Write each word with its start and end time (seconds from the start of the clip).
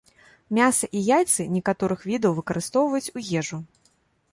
Мяса 0.57 0.87
і 0.99 1.01
яйцы 1.09 1.45
некаторых 1.59 1.99
відаў 2.13 2.31
выкарыстоўваюць 2.39 3.13
у 3.21 3.27
ежу. 3.41 3.63